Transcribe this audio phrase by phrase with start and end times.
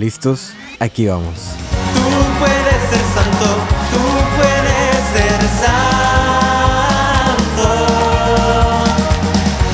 [0.00, 0.52] ¿Listos?
[0.78, 1.54] Aquí vamos.
[1.92, 2.00] Tú
[2.38, 3.48] puedes ser santo,
[3.92, 4.00] tú
[4.34, 7.68] puedes ser santo.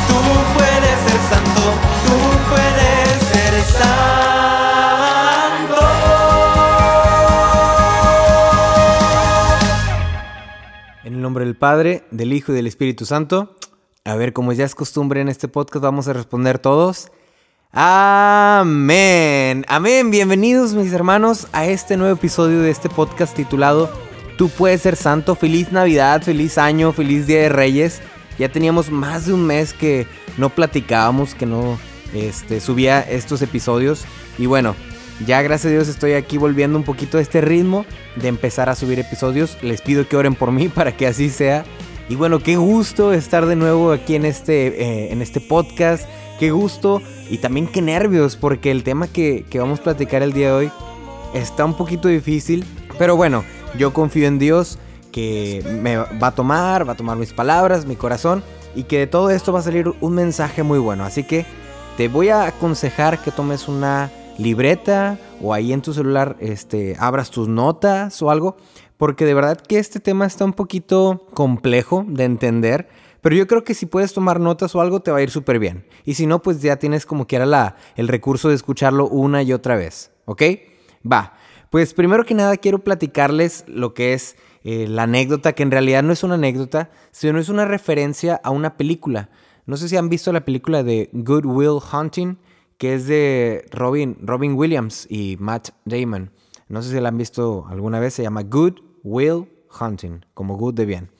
[0.08, 0.18] Tú
[0.56, 1.62] puedes ser santo,
[2.08, 2.18] tú
[2.50, 5.78] puedes ser santo.
[11.04, 13.54] En el nombre del Padre, del Hijo y del Espíritu Santo.
[14.04, 17.12] A ver, como ya es costumbre en este podcast, vamos a responder todos.
[17.78, 19.66] Amén.
[19.68, 20.10] Amén.
[20.10, 23.90] Bienvenidos mis hermanos a este nuevo episodio de este podcast titulado
[24.38, 25.34] Tú puedes ser santo.
[25.34, 28.00] Feliz Navidad, feliz año, feliz Día de Reyes.
[28.38, 30.06] Ya teníamos más de un mes que
[30.38, 31.78] no platicábamos, que no
[32.14, 34.06] este, subía estos episodios.
[34.38, 34.74] Y bueno,
[35.26, 38.74] ya gracias a Dios estoy aquí volviendo un poquito a este ritmo de empezar a
[38.74, 39.58] subir episodios.
[39.62, 41.66] Les pido que oren por mí para que así sea.
[42.08, 46.08] Y bueno, qué gusto estar de nuevo aquí en este, eh, en este podcast.
[46.38, 47.00] Qué gusto
[47.30, 50.72] y también qué nervios, porque el tema que, vamos a platicar el día de hoy
[51.32, 52.64] está un poquito difícil.
[52.98, 53.44] Pero bueno,
[53.78, 54.78] yo confío en Dios
[55.12, 58.42] que me va a tomar, va a tomar mis palabras, mi corazón.
[58.74, 61.04] Y que de todo esto va a salir un mensaje muy bueno.
[61.04, 61.46] Así que
[61.96, 67.30] te voy a aconsejar que tomes una libreta o ahí en tu celular este, abras
[67.30, 68.58] tus notas o algo.
[68.98, 72.88] Porque de verdad que este tema está un poquito complejo de entender.
[73.26, 75.58] Pero yo creo que si puedes tomar notas o algo te va a ir súper
[75.58, 75.84] bien.
[76.04, 79.52] Y si no, pues ya tienes como quiera la, el recurso de escucharlo una y
[79.52, 80.12] otra vez.
[80.26, 80.42] ¿Ok?
[81.04, 81.32] Va.
[81.70, 86.04] Pues primero que nada quiero platicarles lo que es eh, la anécdota, que en realidad
[86.04, 89.28] no es una anécdota, sino es una referencia a una película.
[89.66, 92.38] No sé si han visto la película de Good Will Hunting,
[92.78, 96.30] que es de Robin, Robin Williams y Matt Damon.
[96.68, 99.48] No sé si la han visto alguna vez, se llama Good Will
[99.80, 101.15] Hunting, como good de bien.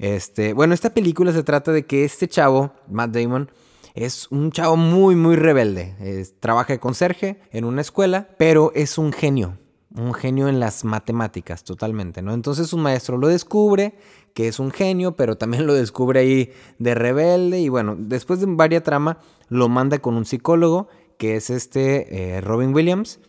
[0.00, 3.50] Este, bueno, esta película se trata de que este chavo, Matt Damon,
[3.94, 5.94] es un chavo muy, muy rebelde.
[6.40, 9.58] Trabaja de conserje en una escuela, pero es un genio.
[9.94, 12.32] Un genio en las matemáticas, totalmente, ¿no?
[12.32, 13.92] Entonces un maestro lo descubre,
[14.32, 17.60] que es un genio, pero también lo descubre ahí de rebelde.
[17.60, 19.18] Y bueno, después de varias trama,
[19.50, 23.20] lo manda con un psicólogo, que es este eh, Robin Williams.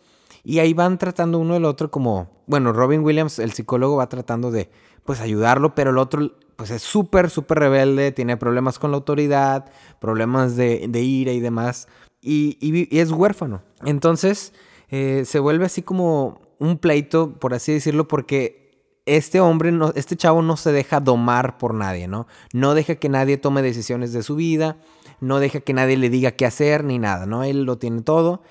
[0.46, 4.52] Y ahí van tratando uno del otro como, bueno, Robin Williams, el psicólogo, va tratando
[4.52, 4.70] de,
[5.04, 6.32] pues, ayudarlo, pero el otro,
[6.62, 11.88] pues, es súper, súper rebelde, tiene problemas con la autoridad, problemas de, ira y demás,
[12.22, 13.64] y, es huérfano.
[13.84, 14.54] Entonces,
[14.90, 20.44] eh, se vuelve así como un pleito, por así decirlo, porque este hombre, este chavo
[20.44, 22.28] no se deja domar por nadie, ¿no?
[22.54, 24.78] No deja que nadie tome decisiones de su vida,
[25.20, 27.44] no deja que nadie le diga qué hacer ni nada, ¿no?
[27.44, 28.44] Él lo tiene todo.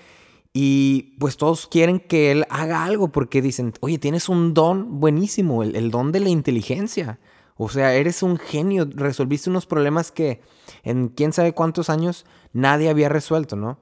[0.52, 5.62] Y pues todos quieren que él haga algo porque dicen, oye, tienes un don buenísimo,
[5.62, 7.20] el don de la inteligencia.
[7.62, 10.40] O sea, eres un genio, resolviste unos problemas que
[10.82, 13.78] en quién sabe cuántos años nadie había resuelto, ¿no?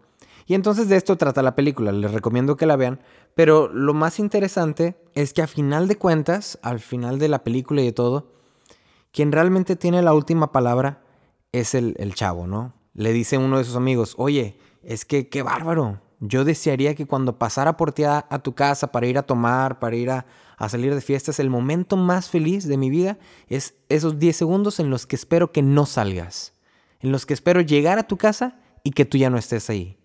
[0.47, 2.99] Y entonces de esto trata la película, les recomiendo que la vean,
[3.37, 7.81] pero lo más interesante es que a final de cuentas, al final de la película
[7.81, 8.33] y de todo,
[9.13, 11.05] quien realmente tiene la última palabra
[11.53, 12.75] es el, el chavo, ¿no?
[12.95, 16.01] Le dice uno de sus amigos, oye, es que qué bárbaro.
[16.21, 19.97] Yo desearía que cuando pasara por ti a, tu casa para ir a tomar, para
[19.97, 23.19] ir a, a salir de fiestas, el momento más feliz de mi vida
[23.49, 26.55] es esos 10 segundos en los que espero que no salgas.
[27.01, 29.97] En los que espero llegar a tu casa y que tú ya no estés ahí.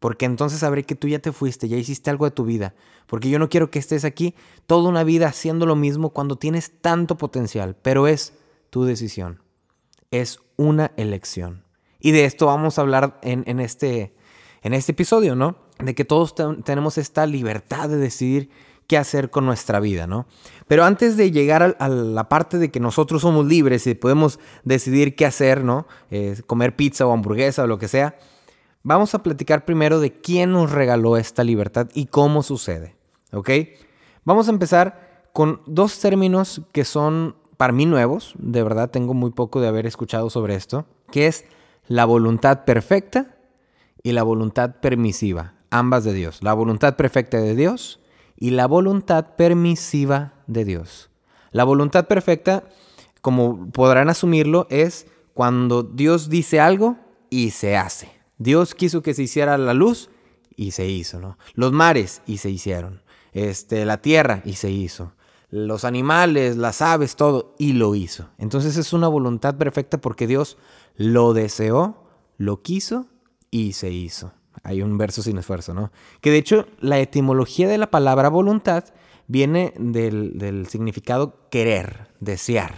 [0.00, 2.74] Porque entonces sabré que tú ya te fuiste, ya hiciste algo de tu vida.
[3.06, 4.34] Porque yo no quiero que estés aquí
[4.66, 7.74] toda una vida haciendo lo mismo cuando tienes tanto potencial.
[7.80, 8.34] Pero es
[8.68, 9.42] tu decisión.
[10.10, 11.64] Es una elección.
[12.00, 14.14] Y de esto vamos a hablar en, en este,
[14.64, 15.54] en este episodio, ¿no?
[15.78, 18.50] De que todos te- tenemos esta libertad de decidir
[18.88, 20.26] qué hacer con nuestra vida, ¿no?
[20.66, 25.14] Pero antes de llegar a, la parte de que nosotros somos libres y podemos decidir
[25.14, 25.86] qué hacer, ¿no?
[26.46, 28.16] Comer pizza o hamburguesa o lo que sea,
[28.82, 32.96] vamos a platicar primero de quién nos regaló esta libertad y cómo sucede,
[33.32, 33.50] ¿ok?
[34.24, 39.30] Vamos a empezar con dos términos que son para mí nuevos, de verdad tengo muy
[39.30, 41.44] poco de haber escuchado sobre esto, que es
[41.86, 43.33] la voluntad perfecta
[44.04, 46.40] y la voluntad permisiva, ambas de Dios.
[46.42, 48.00] La voluntad perfecta de Dios
[48.36, 51.10] y la voluntad permisiva de Dios.
[51.50, 52.64] La voluntad perfecta,
[53.22, 56.98] como podrán asumirlo, es cuando Dios dice algo
[57.30, 58.12] y se hace.
[58.36, 60.10] Dios quiso que se hiciera la luz
[60.54, 61.38] y se hizo, ¿no?
[61.54, 63.02] Los mares y se hicieron.
[63.32, 65.12] Este, la tierra y se hizo.
[65.48, 68.28] Los animales, las aves, todo y lo hizo.
[68.36, 70.58] Entonces es una voluntad perfecta porque Dios
[70.96, 72.04] lo deseó,
[72.36, 73.06] lo quiso
[73.54, 74.32] y se hizo.
[74.64, 75.92] Hay un verso sin esfuerzo, ¿no?
[76.20, 78.86] Que de hecho la etimología de la palabra voluntad
[79.28, 82.74] viene del, significado querer, desear.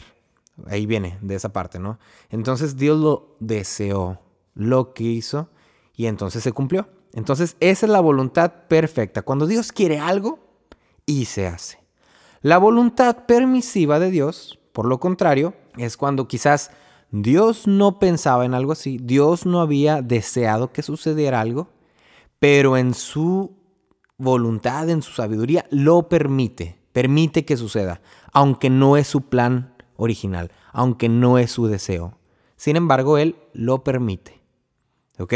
[0.66, 1.98] Ahí viene, de esa parte, ¿no?
[2.28, 4.20] Entonces Dios lo deseó,
[4.54, 5.48] lo quiso
[5.94, 6.90] y entonces se cumplió.
[7.14, 9.22] Entonces, esa es la voluntad perfecta.
[9.22, 10.40] Cuando Dios quiere algo
[11.06, 11.78] y se hace.
[12.42, 16.70] La voluntad permisiva de Dios, por lo contrario, es cuando quizás
[17.10, 21.68] Dios no pensaba en algo así, Dios no había deseado que sucediera algo,
[22.38, 23.56] pero en su
[24.18, 28.00] voluntad, en su sabiduría, lo permite, permite que suceda,
[28.32, 32.18] aunque no es su plan original, aunque no es su deseo.
[32.56, 34.40] Sin embargo, Él lo permite.
[35.18, 35.34] ¿Ok?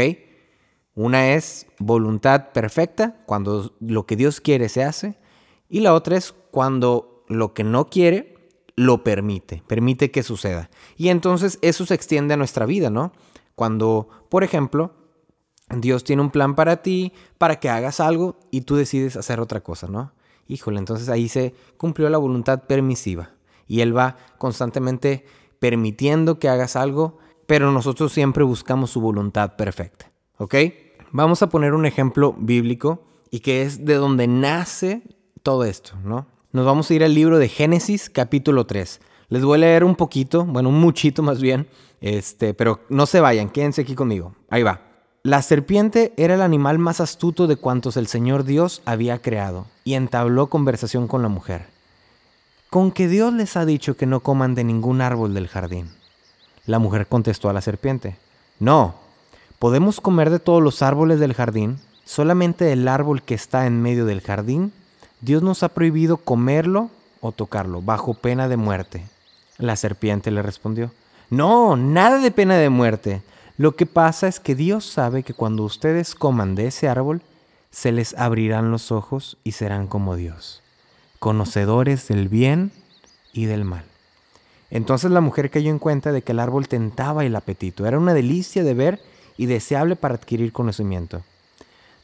[0.93, 5.17] Una es voluntad perfecta, cuando lo que Dios quiere se hace,
[5.69, 8.35] y la otra es cuando lo que no quiere
[8.75, 10.69] lo permite, permite que suceda.
[10.97, 13.11] Y entonces eso se extiende a nuestra vida, ¿no?
[13.55, 14.93] Cuando, por ejemplo,
[15.69, 19.61] Dios tiene un plan para ti, para que hagas algo y tú decides hacer otra
[19.61, 20.13] cosa, ¿no?
[20.47, 23.31] Híjole, entonces ahí se cumplió la voluntad permisiva
[23.67, 25.25] y Él va constantemente
[25.59, 30.55] permitiendo que hagas algo, pero nosotros siempre buscamos su voluntad perfecta, ¿ok?
[31.11, 35.03] Vamos a poner un ejemplo bíblico y que es de donde nace
[35.43, 36.27] todo esto, ¿no?
[36.53, 38.99] Nos vamos a ir al libro de Génesis capítulo 3.
[39.29, 41.65] Les voy a leer un poquito, bueno, un muchito más bien,
[42.01, 44.35] este, pero no se vayan, quédense aquí conmigo.
[44.49, 44.81] Ahí va.
[45.23, 49.93] La serpiente era el animal más astuto de cuantos el Señor Dios había creado, y
[49.93, 51.67] entabló conversación con la mujer.
[52.69, 55.89] Con que Dios les ha dicho que no coman de ningún árbol del jardín.
[56.65, 58.17] La mujer contestó a la serpiente,
[58.59, 58.95] No,
[59.57, 64.03] podemos comer de todos los árboles del jardín, solamente del árbol que está en medio
[64.05, 64.73] del jardín,
[65.21, 66.89] Dios nos ha prohibido comerlo
[67.21, 69.03] o tocarlo, bajo pena de muerte.
[69.57, 70.91] La serpiente le respondió,
[71.29, 73.21] No, nada de pena de muerte.
[73.57, 77.21] Lo que pasa es que Dios sabe que cuando ustedes coman de ese árbol,
[77.69, 80.61] se les abrirán los ojos y serán como Dios,
[81.19, 82.71] conocedores del bien
[83.31, 83.83] y del mal.
[84.71, 88.13] Entonces la mujer cayó en cuenta de que el árbol tentaba el apetito, era una
[88.13, 89.01] delicia de ver
[89.37, 91.21] y deseable para adquirir conocimiento.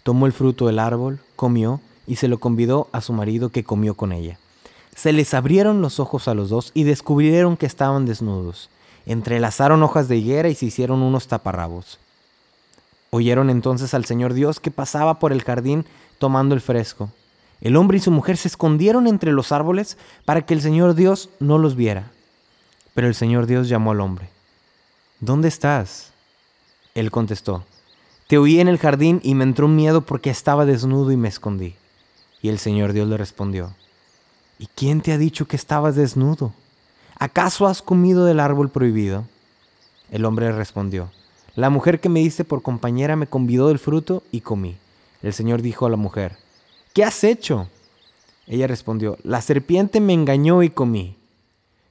[0.03, 3.93] Tomó el fruto del árbol, comió y se lo convidó a su marido que comió
[3.93, 4.39] con ella.
[4.95, 8.69] Se les abrieron los ojos a los dos y descubrieron que estaban desnudos
[9.07, 11.97] entrelazaron hojas de higuera y se hicieron unos taparrabos.
[13.09, 15.85] Oyeron entonces al Señor Dios que pasaba por el jardín
[16.19, 17.09] tomando el fresco.
[17.61, 21.29] El hombre y su mujer se escondieron entre los árboles para que el Señor Dios
[21.39, 22.11] no los viera.
[22.93, 24.29] Pero el Señor Dios llamó al hombre.
[25.21, 26.11] ¿Dónde estás?
[26.93, 27.63] Él contestó,
[28.27, 31.75] Te oí en el jardín y me entró miedo porque estaba desnudo y me escondí.
[32.41, 33.73] Y el Señor Dios le respondió,
[34.59, 36.53] ¿Y quién te ha dicho que estabas desnudo?
[37.19, 39.25] ¿acaso has comido del árbol prohibido?
[40.11, 41.09] El hombre respondió,
[41.55, 44.77] la mujer que me diste por compañera me convidó del fruto y comí.
[45.23, 46.37] El Señor dijo a la mujer,
[46.93, 47.67] ¿qué has hecho?
[48.45, 51.17] Ella respondió, la serpiente me engañó y comí.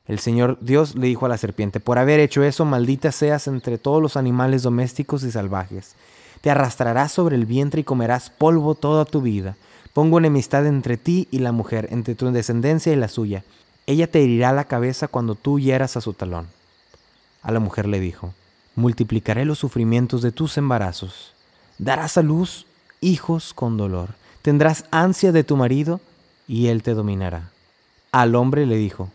[0.07, 3.77] El Señor Dios le dijo a la serpiente, por haber hecho eso, maldita seas entre
[3.77, 5.97] todos los animales domésticos y salvajes.
[6.41, 9.57] Te arrastrarás sobre el vientre y comerás polvo toda tu vida.
[9.97, 13.45] Pongo enemistad entre ti y la mujer, entre tu descendencia y la suya.
[13.87, 16.49] Ella te herirá la cabeza cuando tú hieras a su talón.
[17.41, 18.35] A la mujer le dijo,
[18.75, 21.33] multiplicaré los sufrimientos de tus embarazos.
[21.79, 22.67] Darás a luz
[23.01, 24.11] hijos con dolor.
[24.43, 26.03] Tendrás ansia de tu marido
[26.47, 27.49] y él te dominará.
[28.13, 29.09] Al hombre le dijo,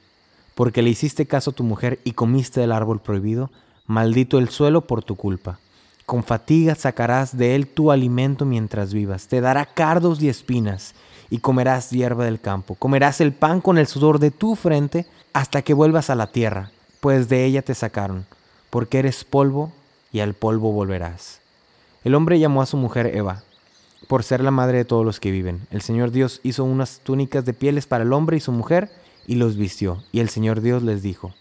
[0.56, 3.52] porque le hiciste caso a tu mujer y comiste del árbol prohibido,
[3.86, 5.60] maldito el suelo por tu culpa.
[6.06, 9.28] Con fatiga sacarás de él tu alimento mientras vivas.
[9.28, 10.94] Te dará cardos y espinas
[11.30, 12.76] y comerás hierba del campo.
[12.76, 16.72] Comerás el pan con el sudor de tu frente hasta que vuelvas a la tierra,
[17.00, 18.26] pues de ella te sacaron,
[18.70, 19.72] porque eres polvo
[20.12, 21.40] y al polvo volverás.
[22.04, 23.44] El hombre llamó a su mujer Eva,
[24.08, 25.68] por ser la madre de todos los que viven.
[25.72, 28.92] El Señor Dios hizo unas túnicas de pieles para el hombre y su mujer
[29.26, 30.04] y los vistió.
[30.12, 31.34] Y el Señor Dios les dijo,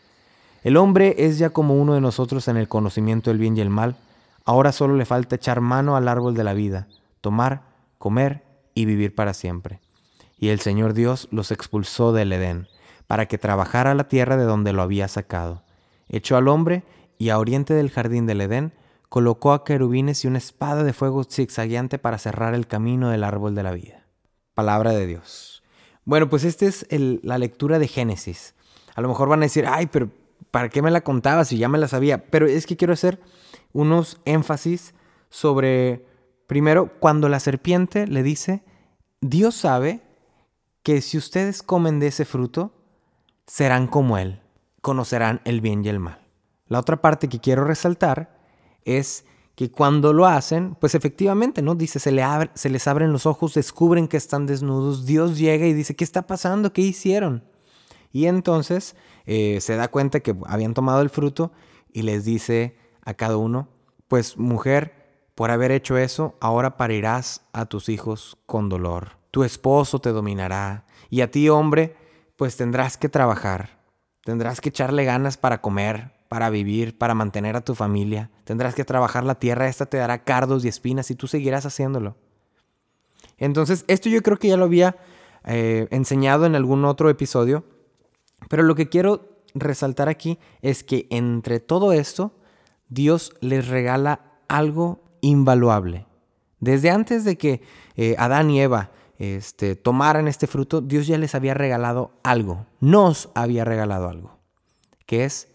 [0.63, 3.71] el hombre es ya como uno de nosotros en el conocimiento del bien y el
[3.71, 3.97] mal,
[4.45, 6.89] ahora solo le falta echar mano al árbol de la vida,
[7.21, 7.63] tomar,
[7.99, 8.45] comer
[8.75, 9.81] y vivir para siempre.
[10.39, 12.69] Y el Señor Dios los expulsó del Edén,
[13.07, 15.65] para que trabajara la tierra de donde lo había sacado.
[16.09, 16.83] Echó al hombre
[17.19, 18.73] y a oriente del jardín del Edén
[19.11, 23.55] colocó a querubines y una espada de fuego zigzagueante para cerrar el camino del árbol
[23.55, 24.07] de la vida.
[24.55, 25.63] Palabra de Dios.
[26.05, 28.55] Bueno, pues esta es la lectura de Génesis.
[28.95, 30.11] A lo mejor van a decir, ay, pero
[30.51, 32.25] ¿para qué me la contabas si ya me la sabía?
[32.25, 33.21] Pero es que quiero hacer
[33.73, 34.95] unos énfasis
[35.29, 36.05] sobre
[36.51, 38.65] Primero, cuando la serpiente le dice,
[39.21, 40.01] Dios sabe
[40.83, 42.75] que si ustedes comen de ese fruto,
[43.47, 44.41] serán como Él,
[44.81, 46.27] conocerán el bien y el mal.
[46.67, 48.37] La otra parte que quiero resaltar
[48.85, 49.25] es
[49.55, 51.77] que cuando lo hacen, pues efectivamente, ¿no?
[51.77, 52.25] Dice, se, le
[52.55, 56.27] se les abren los ojos, descubren que están desnudos, Dios llega y dice, ¿qué está
[56.27, 56.73] pasando?
[56.73, 57.45] ¿Qué hicieron?
[58.11, 61.53] Y entonces eh, se da cuenta que habían tomado el fruto
[61.93, 63.69] y les dice a cada uno,
[64.09, 64.99] pues mujer,
[65.35, 69.13] Por haber hecho eso, ahora parirás a tus hijos con dolor.
[69.31, 70.85] Tu esposo te dominará.
[71.09, 71.97] Y a ti, hombre,
[72.37, 73.81] pues tendrás que trabajar.
[74.23, 78.31] Tendrás que echarle ganas para comer, para vivir, para mantener a tu familia.
[78.45, 82.17] Tendrás que trabajar la tierra, esta te dará cardos y espinas y tú seguirás haciéndolo.
[83.39, 84.97] Entonces, esto yo creo que ya lo había
[85.45, 87.65] eh, enseñado en algún otro episodio,
[88.49, 92.33] pero lo que quiero resaltar aquí es que entre todo esto,
[92.91, 96.07] Dios les regala algo invaluable.
[96.59, 97.63] Desde antes de que
[97.97, 103.31] eh, Adán y Eva este, tomaran este fruto, Dios ya les había regalado algo, nos
[103.35, 104.39] había regalado algo,
[105.07, 105.49] que es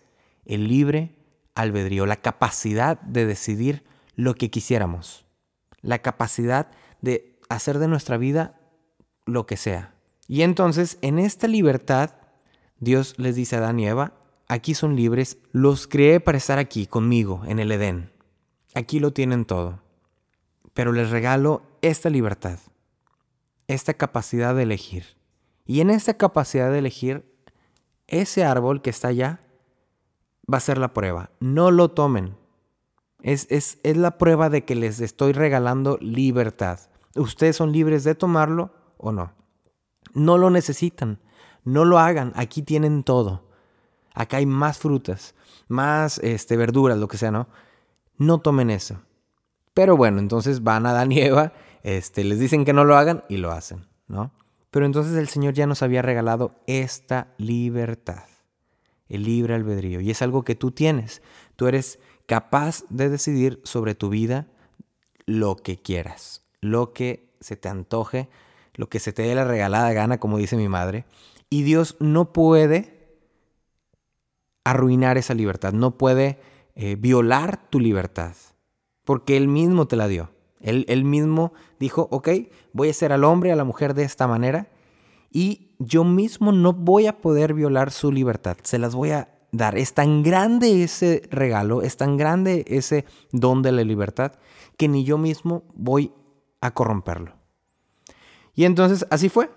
[0.46, 1.15] el libre
[1.54, 3.84] albedrío, la capacidad de decidir
[4.15, 5.25] lo que quisiéramos,
[5.82, 6.68] la capacidad
[7.01, 8.60] de hacer de nuestra vida
[9.25, 9.94] lo que sea.
[10.27, 12.12] Y entonces, en esta libertad,
[12.80, 14.13] Dios les dice a Adán y Eva,
[14.48, 18.12] aquí son libres, los creé para estar aquí conmigo en el Edén.
[18.74, 19.82] Aquí lo tienen todo.
[20.74, 22.60] Pero les regalo esta libertad,
[23.68, 25.16] esta capacidad de elegir.
[25.66, 27.25] Y en esta capacidad de elegir,
[28.08, 29.40] ese árbol que está allá
[30.52, 31.32] va a ser la prueba.
[31.40, 32.36] No lo tomen.
[33.22, 36.80] Es, es, es la prueba de que les estoy regalando libertad.
[37.16, 39.34] Ustedes son libres de tomarlo o no.
[40.14, 41.20] No lo necesitan.
[41.64, 42.34] No lo hagan.
[42.36, 43.45] Aquí tienen todo.
[44.15, 45.36] Acá hay más frutas,
[45.67, 47.48] más este, verduras, lo que sea, ¿no?
[48.17, 49.00] No tomen eso.
[49.75, 51.53] Pero bueno, entonces van a Adán y Eva,
[51.84, 54.31] este, les dicen que no lo hagan y lo hacen, ¿no?
[54.72, 58.24] Pero entonces el Señor ya nos había regalado esta libertad,
[59.07, 60.01] el libre albedrío.
[60.01, 61.22] Y es algo que tú tienes.
[61.55, 64.48] Tú eres capaz de decidir sobre tu vida
[65.27, 68.27] lo que quieras lo que se te antoje,
[68.74, 71.05] lo que se te dé la regalada gana, como dice mi madre.
[71.50, 72.95] Y Dios no puede
[74.65, 76.39] arruinar esa libertad, no puede
[76.75, 78.34] eh, violar tu libertad,
[79.05, 80.31] porque Él mismo te la dio.
[80.60, 82.29] Él, él mismo dijo, ok,
[82.74, 84.67] voy a ser al hombre, a la mujer de esta manera,
[85.31, 89.77] y yo mismo no voy a poder violar su libertad, se las voy a dar.
[89.77, 94.34] Es tan grande ese regalo, es tan grande ese don de la libertad,
[94.77, 96.12] que ni yo mismo voy
[96.62, 97.34] a corromperlo.
[98.55, 99.51] Y entonces así fue.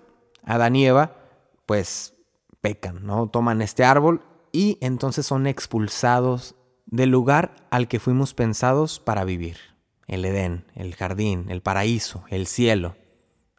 [0.45, 1.17] Adán y Eva,
[1.65, 2.15] pues
[2.61, 3.29] pecan, ¿no?
[3.29, 4.23] Toman este árbol
[4.59, 9.59] y entonces son expulsados del lugar al que fuimos pensados para vivir.
[10.07, 12.97] El Edén, el jardín, el paraíso, el cielo,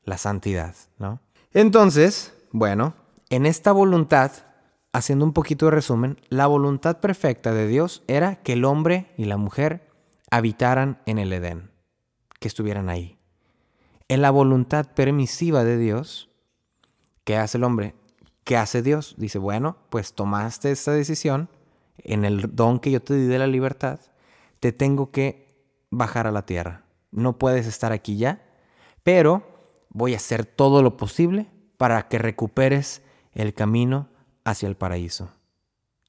[0.04, 1.22] la santidad, ¿no?
[1.54, 2.96] Entonces, bueno,
[3.30, 4.32] en esta voluntad,
[4.92, 9.26] haciendo un poquito de resumen, la voluntad perfecta de Dios era que el hombre y
[9.26, 9.88] la mujer
[10.32, 11.72] habitaran en el Edén,
[12.40, 13.20] que estuvieran ahí
[14.10, 16.30] en la voluntad permisiva de Dios,
[17.24, 17.94] ¿qué hace el hombre?
[18.50, 19.14] ¿Qué hace Dios?
[19.20, 21.50] Dice, bueno, pues tomaste esta decisión
[22.00, 24.00] en el don que yo te di de la libertad,
[24.60, 25.56] te tengo que
[25.92, 26.84] bajar a la tierra.
[27.12, 28.42] No puedes estar aquí ya,
[29.04, 29.44] pero
[29.90, 31.46] voy a hacer todo lo posible
[31.78, 33.04] para que recuperes
[33.34, 34.10] el camino
[34.44, 35.30] hacia el paraíso.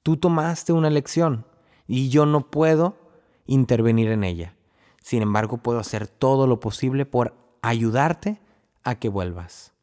[0.03, 1.45] Tú tomaste una lección
[1.87, 2.97] y yo no puedo
[3.45, 4.55] intervenir en ella.
[5.03, 8.41] Sin embargo, puedo hacer todo lo posible por ayudarte
[8.83, 9.75] a que vuelvas.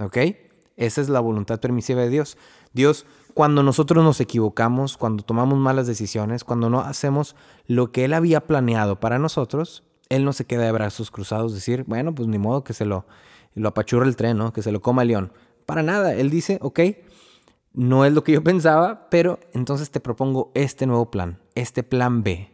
[0.00, 0.16] ¿Ok?
[0.80, 2.36] Esa es la voluntad permisiva de Dios.
[2.72, 8.14] Dios, cuando nosotros nos equivocamos, cuando tomamos malas decisiones, cuando no hacemos lo que Él
[8.14, 12.38] había planeado para nosotros, Él no se queda de brazos cruzados, decir, bueno, pues ni
[12.38, 13.06] modo que se lo,
[13.54, 13.72] lo
[14.02, 14.52] el tren, ¿no?
[14.52, 15.32] Que se lo coma el león.
[15.66, 16.14] Para nada.
[16.14, 16.80] Él dice, ok,
[17.72, 22.24] no es lo que yo pensaba, pero entonces te propongo este nuevo plan, este plan
[22.24, 22.50] B.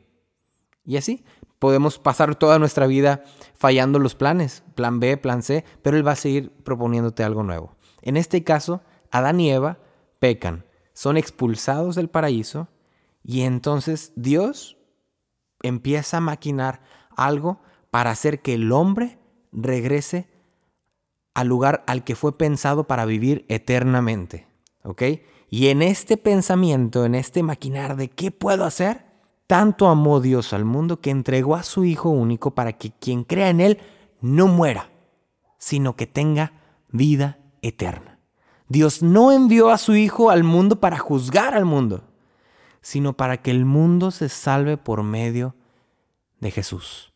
[0.85, 1.25] Y así,
[1.59, 6.13] Podemos pasar toda nuestra vida fallando los planes, plan B, plan C, pero Él va
[6.13, 7.76] a seguir proponiéndote algo nuevo.
[8.07, 9.79] En este caso, Adán y Eva
[10.21, 12.69] pecan, son expulsados del paraíso
[13.25, 14.77] y entonces Dios
[15.61, 16.83] empieza a maquinar
[17.17, 17.61] algo
[17.91, 19.19] para hacer que el hombre
[19.51, 20.29] regrese
[21.35, 24.47] al lugar al que fue pensado para vivir eternamente.
[24.85, 25.03] ¿Ok?
[25.51, 29.05] Y en este pensamiento, en este maquinar de qué puedo hacer,
[29.49, 33.51] tanto amó Dios al mundo que entregó a su Hijo único para que quien crea
[33.51, 33.79] en Él
[34.21, 34.91] no muera,
[35.59, 36.53] sino que tenga
[36.89, 38.19] vida eterna.
[38.69, 42.05] Dios no envió a su Hijo al mundo para juzgar al mundo,
[42.81, 45.55] sino para que el mundo se salve por medio
[46.41, 47.13] de Jesús.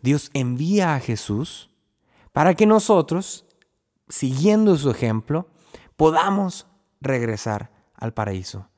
[0.00, 1.70] Dios envía a Jesús
[2.32, 3.46] para que nosotros,
[4.08, 5.48] siguiendo su ejemplo,
[5.96, 6.66] podamos
[7.00, 8.68] regresar al paraíso,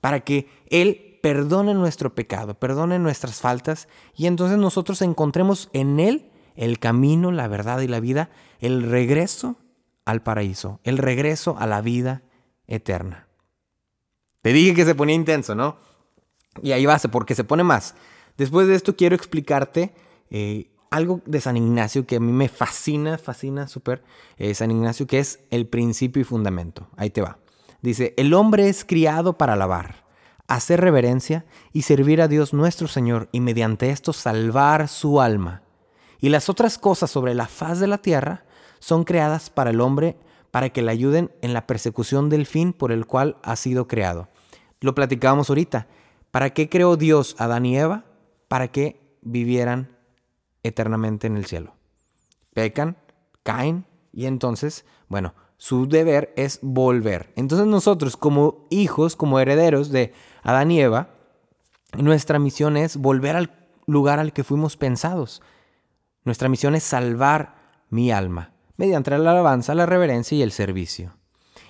[0.00, 6.30] para que Él perdone nuestro pecado, perdone nuestras faltas y entonces nosotros encontremos en Él
[6.54, 9.56] el camino, la verdad y la vida, el regreso
[10.08, 12.22] al paraíso, el regreso a la vida
[12.66, 13.28] eterna.
[14.40, 15.76] Te dije que se ponía intenso, ¿no?
[16.62, 17.94] Y ahí va, porque se pone más.
[18.38, 19.92] Después de esto quiero explicarte
[20.30, 24.02] eh, algo de San Ignacio que a mí me fascina, fascina súper,
[24.38, 26.88] eh, San Ignacio, que es el principio y fundamento.
[26.96, 27.36] Ahí te va.
[27.82, 30.06] Dice, el hombre es criado para alabar,
[30.46, 35.64] hacer reverencia y servir a Dios nuestro Señor y mediante esto salvar su alma.
[36.18, 38.46] Y las otras cosas sobre la faz de la tierra
[38.80, 40.16] son creadas para el hombre
[40.50, 44.28] para que le ayuden en la persecución del fin por el cual ha sido creado.
[44.80, 45.88] Lo platicábamos ahorita.
[46.30, 48.04] ¿Para qué creó Dios a Adán y Eva?
[48.48, 49.96] Para que vivieran
[50.62, 51.74] eternamente en el cielo.
[52.54, 52.96] Pecan,
[53.42, 57.32] caen y entonces, bueno, su deber es volver.
[57.36, 61.10] Entonces nosotros como hijos, como herederos de Adán y Eva,
[61.96, 63.50] nuestra misión es volver al
[63.86, 65.42] lugar al que fuimos pensados.
[66.24, 67.56] Nuestra misión es salvar
[67.90, 71.12] mi alma mediante la alabanza, la reverencia y el servicio.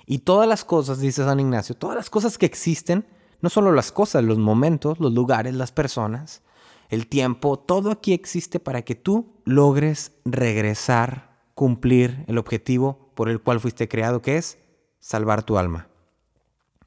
[0.05, 3.05] Y todas las cosas, dice San Ignacio, todas las cosas que existen,
[3.41, 6.41] no solo las cosas, los momentos, los lugares, las personas,
[6.89, 13.41] el tiempo, todo aquí existe para que tú logres regresar, cumplir el objetivo por el
[13.41, 14.57] cual fuiste creado, que es
[14.99, 15.87] salvar tu alma.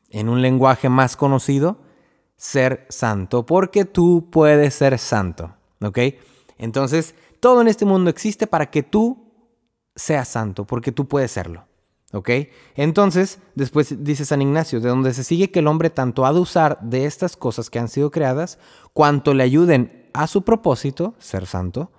[0.08, 1.78] En un lenguaje más conocido,
[2.36, 5.98] ser santo, porque tú puedes ser santo, ¿ok?
[6.58, 9.21] Entonces, todo en este mundo existe para que tú
[9.94, 11.66] seas santo, porque tú puedes serlo.
[12.14, 12.28] ¿Ok?
[12.75, 16.40] Entonces, después dice San Ignacio, de donde se sigue que el hombre tanto ha de
[16.40, 18.58] usar de estas cosas que han sido creadas,
[18.92, 21.90] cuanto le ayuden a su propósito, ser santo,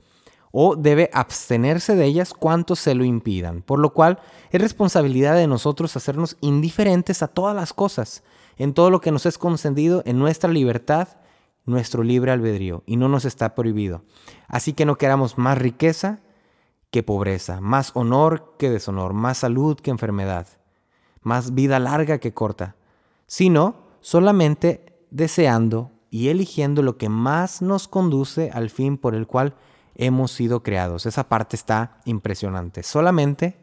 [0.52, 3.64] o debe abstenerse de ellas cuanto se lo impidan.
[3.64, 4.20] Por lo cual,
[4.52, 8.24] es responsabilidad de nosotros hacernos indiferentes a todas las cosas,
[8.58, 11.08] en todo lo que nos es concedido en nuestra libertad,
[11.66, 14.04] nuestro libre albedrío, y no nos está prohibido.
[14.48, 16.20] Así que no queramos más riqueza,
[16.94, 20.46] que pobreza, más honor que deshonor, más salud que enfermedad,
[21.24, 22.76] más vida larga que corta,
[23.26, 29.56] sino solamente deseando y eligiendo lo que más nos conduce al fin por el cual
[29.96, 31.08] hemos sido creados.
[31.08, 32.84] Esa parte está impresionante.
[32.84, 33.58] Solamente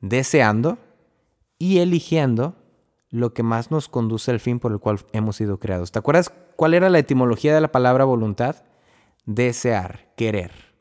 [0.00, 0.78] deseando
[1.60, 2.56] y eligiendo
[3.08, 5.92] lo que más nos conduce al fin por el cual hemos sido creados.
[5.92, 8.64] ¿Te acuerdas cuál era la etimología de la palabra voluntad?
[9.26, 10.73] Desear, querer.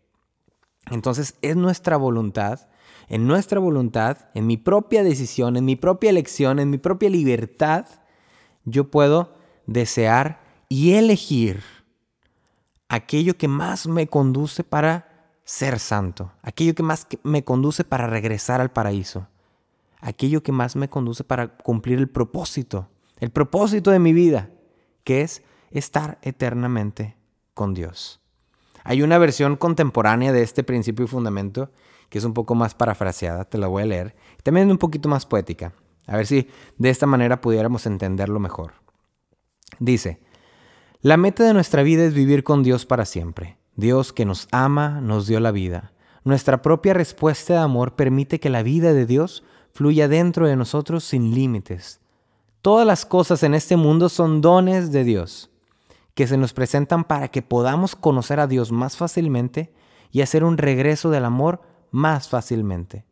[0.92, 2.68] Entonces es nuestra voluntad,
[3.10, 7.86] en nuestra voluntad, en mi propia decisión, en mi propia elección, en mi propia libertad,
[8.66, 9.34] yo puedo
[9.66, 11.62] desear y elegir
[12.88, 18.62] aquello que más me conduce para ser santo, aquello que más me conduce para regresar
[18.62, 19.28] al paraíso,
[20.00, 24.50] aquello que más me conduce para cumplir el propósito, el propósito de mi vida,
[25.04, 27.18] que es estar eternamente
[27.54, 28.23] con Dios.
[28.84, 31.72] Hay una versión contemporánea de este principio y fundamento
[32.10, 35.26] que es un poco más parafraseada, te la voy a leer, también un poquito más
[35.26, 35.74] poética.
[36.06, 38.74] A ver si de esta manera pudiéramos entenderlo mejor.
[39.80, 40.20] Dice,
[41.02, 43.58] la meta de nuestra vida es vivir con Dios para siempre.
[43.76, 45.94] Dios que nos ama nos dio la vida.
[46.24, 49.44] Nuestra propia respuesta de amor permite que la vida de Dios
[49.74, 52.00] fluya dentro de nosotros sin límites.
[52.62, 55.50] Todas las cosas en este mundo son dones de Dios
[56.14, 59.74] que se nos presentan para que podamos conocer a Dios más fácilmente
[60.12, 63.06] y hacer un regreso del amor más fácilmente.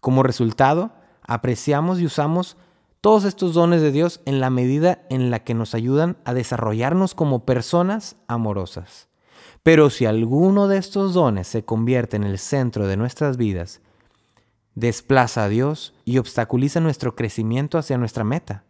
[0.00, 2.56] Como resultado, apreciamos y usamos
[3.00, 7.14] todos estos dones de Dios en la medida en la que nos ayudan a desarrollarnos
[7.14, 9.08] como personas amorosas.
[9.62, 13.80] Pero si alguno de estos dones se convierte en el centro de nuestras vidas,
[14.74, 18.64] desplaza a Dios y obstaculiza nuestro crecimiento hacia nuestra meta.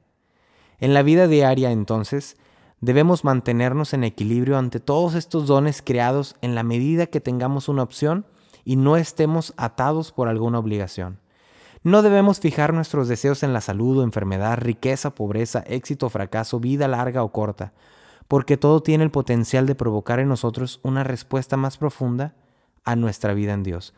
[0.79, 2.37] En la vida diaria, entonces,
[2.81, 7.83] Debemos mantenernos en equilibrio ante todos estos dones creados en la medida que tengamos una
[7.83, 8.25] opción
[8.65, 11.19] y no estemos atados por alguna obligación.
[11.83, 16.87] No debemos fijar nuestros deseos en la salud o enfermedad, riqueza, pobreza, éxito fracaso, vida
[16.87, 17.73] larga o corta,
[18.29, 22.35] porque todo tiene el potencial de provocar en nosotros una respuesta más profunda
[22.85, 23.95] a nuestra vida en Dios.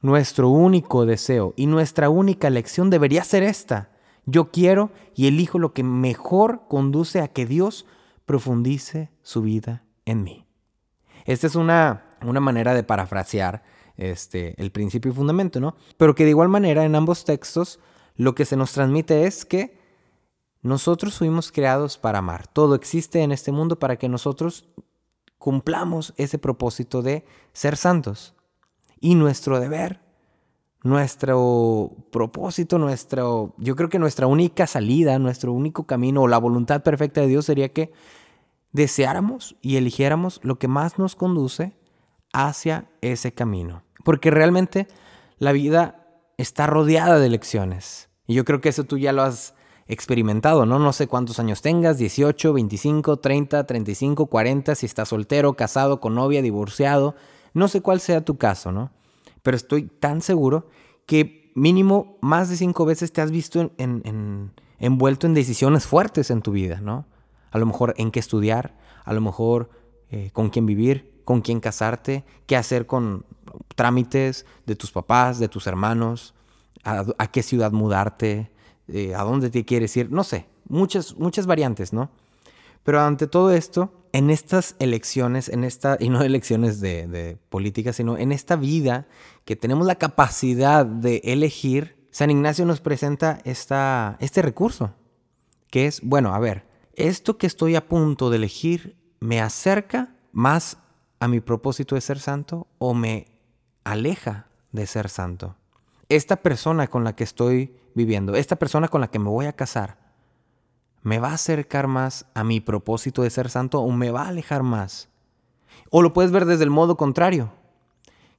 [0.00, 3.90] Nuestro único deseo y nuestra única elección debería ser esta.
[4.26, 7.86] Yo quiero y elijo lo que mejor conduce a que Dios
[8.26, 10.46] profundice su vida en mí.
[11.24, 13.62] Esta es una, una manera de parafrasear
[13.96, 15.76] este, el principio y fundamento, ¿no?
[15.96, 17.80] Pero que de igual manera en ambos textos
[18.16, 19.78] lo que se nos transmite es que
[20.62, 22.46] nosotros fuimos creados para amar.
[22.46, 24.66] Todo existe en este mundo para que nosotros
[25.38, 28.34] cumplamos ese propósito de ser santos.
[28.98, 30.00] Y nuestro deber,
[30.84, 36.82] nuestro propósito, nuestro, yo creo que nuestra única salida, nuestro único camino o la voluntad
[36.82, 37.90] perfecta de Dios sería que
[38.72, 41.72] deseáramos y eligiéramos lo que más nos conduce
[42.34, 43.82] hacia ese camino.
[44.04, 44.86] Porque realmente
[45.38, 48.10] la vida está rodeada de lecciones.
[48.26, 49.54] Y yo creo que eso tú ya lo has
[49.86, 50.78] experimentado, ¿no?
[50.78, 56.14] No sé cuántos años tengas, 18, 25, 30, 35, 40, si estás soltero, casado, con
[56.14, 57.14] novia, divorciado,
[57.54, 58.90] No sé cuál sea tu caso, ¿no?
[59.44, 60.66] Pero estoy tan seguro
[61.04, 63.70] que mínimo más de cinco veces te has visto
[64.78, 67.06] envuelto en decisiones fuertes en tu vida, ¿no?
[67.50, 69.68] A lo mejor en qué estudiar, a lo mejor
[70.10, 73.26] eh, con quién vivir, con quién casarte, qué hacer con
[73.76, 76.34] trámites de tus papás, de tus hermanos,
[76.82, 78.50] a, qué ciudad mudarte,
[78.88, 82.10] eh, a dónde te quieres ir, no sé, muchas, muchas variantes, ¿no?
[82.82, 87.92] Pero ante todo esto, en estas elecciones, en esta, y no elecciones de, de política,
[87.92, 89.08] sino en esta vida
[89.44, 94.94] que tenemos la capacidad de elegir, San Ignacio nos presenta esta, este recurso,
[95.68, 100.78] que es, bueno, a ver, esto que estoy a punto de elegir me acerca más
[101.18, 103.26] a mi propósito de ser santo o me
[103.82, 105.56] aleja de ser santo.
[106.08, 109.54] Esta persona con la que estoy viviendo, esta persona con la que me voy a
[109.54, 110.03] casar,
[111.04, 114.28] ¿me va a acercar más a mi propósito de ser santo o me va a
[114.28, 115.10] alejar más?
[115.90, 117.52] O lo puedes ver desde el modo contrario.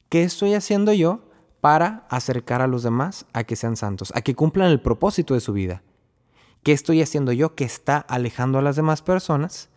[0.10, 1.30] ¿Qué estoy haciendo yo
[1.62, 5.40] para acercar a los demás a que sean santos, a que cumplan el propósito de
[5.40, 5.84] su vida?
[6.64, 9.70] ¿Qué estoy haciendo yo que está alejando a las demás personas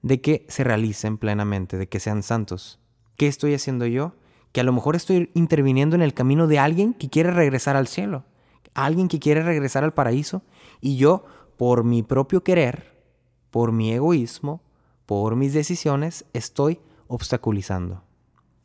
[0.00, 2.80] de que se realicen plenamente, de que sean santos?
[3.18, 4.14] ¿Qué estoy haciendo yo?
[4.52, 7.86] Que a lo mejor estoy interviniendo en el camino de alguien que quiere regresar al
[7.86, 8.24] cielo,
[8.72, 10.42] alguien que quiere regresar al paraíso,
[10.80, 11.26] y yo
[11.56, 12.94] por mi propio querer,
[13.50, 14.62] por mi egoísmo,
[15.06, 18.02] por mis decisiones, estoy obstaculizando.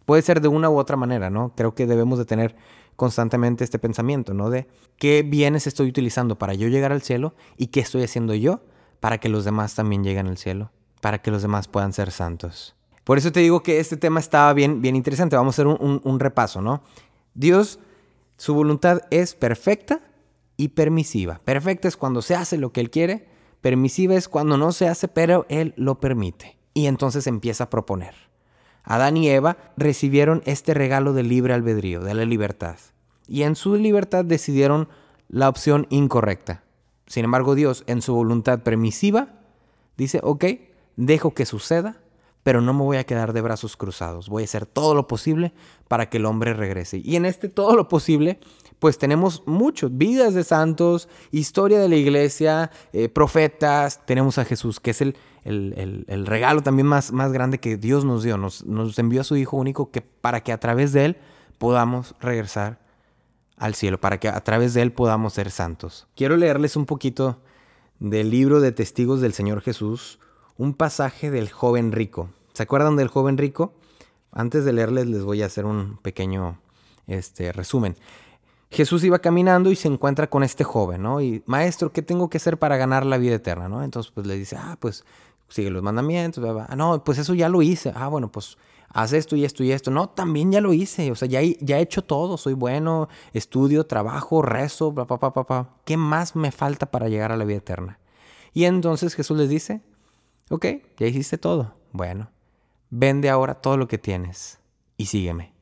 [0.06, 1.54] Puede ser de una u otra manera, ¿no?
[1.56, 2.56] Creo que debemos de tener
[2.96, 4.50] constantemente este pensamiento, ¿no?
[4.50, 8.62] De qué bienes estoy utilizando para yo llegar al cielo y qué estoy haciendo yo
[9.00, 10.72] para que los demás también lleguen al cielo,
[11.02, 12.76] para que los demás puedan ser santos.
[13.04, 15.36] Por eso te digo que este tema estaba bien, bien interesante.
[15.36, 16.82] Vamos a hacer un, un repaso, ¿no?
[17.34, 17.80] Dios,
[18.38, 20.02] su voluntad es perfecta
[20.60, 21.40] y permisiva.
[21.46, 23.30] Perfecta es cuando se hace lo que Él quiere,
[23.62, 26.58] permisiva es cuando no se hace, pero Él lo permite.
[26.74, 28.14] Y entonces empieza a proponer.
[28.84, 32.76] Adán y Eva recibieron este regalo de libre albedrío, de la libertad.
[33.26, 34.90] Y en su libertad decidieron
[35.30, 36.66] la opción incorrecta.
[37.08, 39.40] Sin embargo, Dios, en su voluntad permisiva,
[39.96, 40.44] dice, ok,
[40.98, 42.02] dejo que suceda,
[42.44, 44.30] pero no me voy a quedar de brazos cruzados.
[44.30, 45.54] Voy a hacer todo lo posible
[45.88, 47.02] para que el hombre regrese.
[47.04, 48.40] Y en este todo lo posible
[48.80, 54.80] pues tenemos muchos, vidas de santos, historia de la iglesia, eh, profetas, tenemos a Jesús,
[54.80, 58.98] que es el, el, regalo también más, más grande que Dios nos dio, nos, nos
[58.98, 61.18] envió a su Hijo único que, para que a través de Él
[61.58, 62.80] podamos regresar
[63.58, 66.08] al cielo, para que a través de Él podamos ser santos.
[66.16, 67.42] Quiero leerles un poquito
[68.00, 70.20] del libro de testigos del Señor Jesús,
[70.60, 72.30] un pasaje del joven rico.
[72.54, 73.74] ¿Se acuerdan del joven rico?
[74.32, 76.60] Antes de leerles les voy a hacer un pequeño
[77.08, 77.96] este, resumen.
[78.70, 81.22] Jesús iba caminando y se encuentra con este joven, ¿no?
[81.22, 83.84] Y, maestro, ¿qué tengo que hacer para ganar la vida eterna, no?
[83.84, 85.06] Entonces, pues le dice, ah, pues
[85.48, 87.94] sigue los mandamientos, Ah, no, pues eso ya lo hice.
[87.96, 88.58] Ah, bueno, pues
[88.90, 89.92] haz esto y esto y esto.
[89.92, 91.10] No, también ya lo hice.
[91.10, 92.38] O sea, ya, ya he hecho todo.
[92.38, 95.70] Soy bueno, estudio, trabajo, rezo, bla, bla, bla.
[95.86, 97.98] ¿Qué más me falta para llegar a la vida eterna?
[98.54, 99.82] Y entonces Jesús les dice,
[100.50, 100.66] ok,
[100.98, 101.76] ya hiciste todo.
[101.92, 102.30] Bueno,
[102.90, 104.60] vende ahora todo lo que tienes
[104.98, 105.54] y sígueme.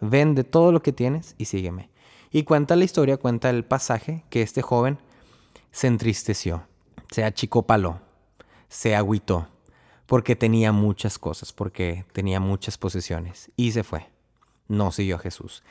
[0.00, 1.90] Vende todo lo que tienes y sígueme.
[2.30, 4.98] Y cuenta la historia, cuenta el pasaje que este joven
[5.70, 6.66] se entristeció,
[7.10, 8.00] se achicopaló,
[8.68, 9.48] se agüitó,
[10.06, 14.08] porque tenía muchas cosas, porque tenía muchas posesiones, y se fue.
[14.68, 15.62] No siguió a Jesús.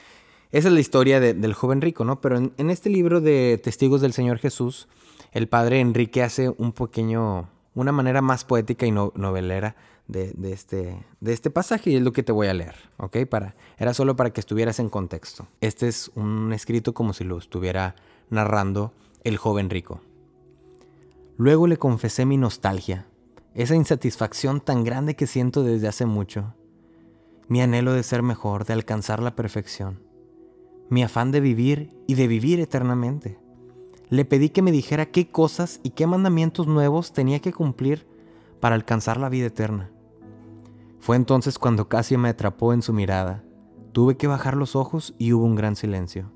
[0.52, 2.22] Esa es la historia del joven rico, ¿no?
[2.22, 4.88] Pero en, este libro de Testigos del Señor Jesús,
[5.32, 9.76] el padre Enrique hace un pequeño, una manera más poética y novelera
[10.08, 13.18] de, este, de este pasaje y es lo que te voy a leer, ¿ok?
[13.78, 15.48] Era solo para que estuvieras en contexto.
[15.62, 17.96] Este es un escrito como si lo estuviera
[18.32, 20.02] narrando el joven rico.
[21.38, 23.06] Luego le confesé mi nostalgia,
[23.54, 26.56] esa insatisfacción tan grande que siento desde hace mucho,
[27.48, 30.02] mi anhelo de ser mejor, de alcanzar la perfección,
[30.90, 33.38] mi afán de vivir y de vivir eternamente.
[34.10, 38.08] Le pedí que me dijera qué cosas y qué mandamientos nuevos tenía que cumplir
[38.62, 39.92] para alcanzar la vida eterna.
[41.00, 43.44] Fue entonces cuando casi me atrapó en su mirada.
[43.92, 46.32] Tuve que bajar los ojos y hubo un gran silencio.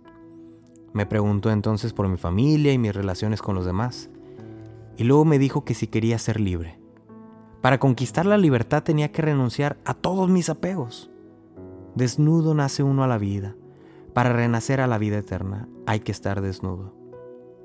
[0.93, 4.10] Me preguntó entonces por mi familia y mis relaciones con los demás.
[4.97, 6.79] Y luego me dijo que si quería ser libre.
[7.62, 11.10] Para conquistar la libertad tenía que renunciar a todos mis apegos.
[11.95, 13.55] Desnudo nace uno a la vida.
[14.13, 17.01] Para renacer a la vida eterna hay que estar desnudo.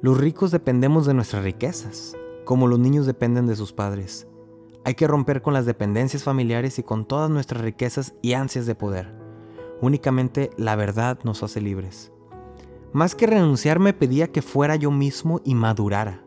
[0.07, 4.29] Los ricos dependemos de nuestras riquezas, como los niños dependen de sus padres.
[4.85, 8.77] Hay que romper con las dependencias familiares y con todas nuestras riquezas y ansias de
[8.77, 9.13] poder.
[9.81, 12.13] Únicamente la verdad nos hace libres.
[12.93, 16.23] Más que renunciar me pedía que fuera yo mismo y madurara,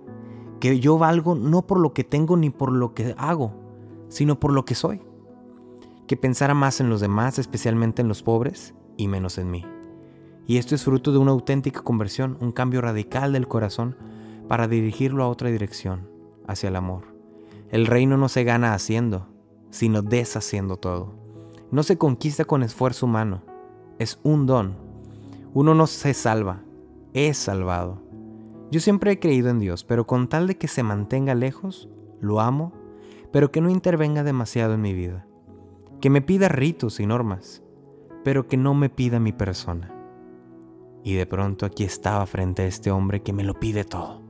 [0.59, 3.53] que yo valgo no por lo que tengo ni por lo que hago,
[4.09, 4.99] sino por lo que soy.
[6.05, 9.63] que pensara más en los demás, especialmente en los pobres, y menos en mí.
[10.49, 13.95] Y esto es fruto de una auténtica conversión, un cambio radical del corazón
[14.47, 16.09] para dirigirlo a otra dirección,
[16.47, 17.03] hacia el amor.
[17.69, 19.27] El reino no se gana haciendo,
[19.69, 21.13] sino deshaciendo todo.
[21.69, 23.43] No se conquista con esfuerzo humano,
[23.99, 24.75] es un don.
[25.53, 26.63] Uno no se salva,
[27.13, 28.01] es salvado.
[28.71, 31.89] Yo siempre he creído en Dios, pero con tal de que se mantenga lejos,
[32.21, 32.73] lo amo,
[33.31, 35.27] pero que no intervenga demasiado en mi vida.
[36.01, 37.61] Que me pida ritos y normas,
[38.23, 39.93] pero que no me pida mi persona.
[41.03, 44.21] Y de pronto aquí estaba frente a este hombre que me lo pide todo.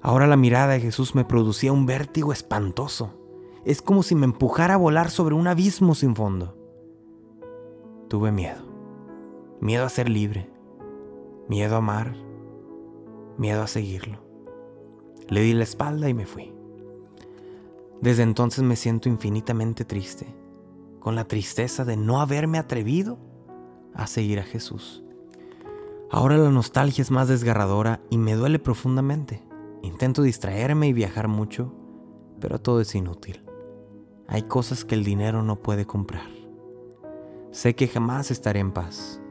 [0.00, 3.14] Ahora la mirada de Jesús me producía un vértigo espantoso.
[3.64, 6.56] Es como si me empujara a volar sobre un abismo sin fondo.
[8.08, 8.62] Tuve miedo.
[9.60, 10.50] Miedo a ser libre.
[11.48, 12.16] Miedo a amar.
[13.38, 14.18] Miedo a seguirlo.
[15.28, 16.52] Le di la espalda y me fui.
[18.00, 20.26] Desde entonces me siento infinitamente triste,
[20.98, 23.18] con la tristeza de no haberme atrevido
[23.94, 25.04] a seguir a Jesús.
[26.14, 29.42] Ahora la nostalgia es más desgarradora y me duele profundamente.
[29.80, 31.72] Intento distraerme y viajar mucho,
[32.38, 33.42] pero todo es inútil.
[34.28, 36.28] Hay cosas que el dinero no puede comprar.
[37.50, 39.22] Sé que jamás estaré en paz.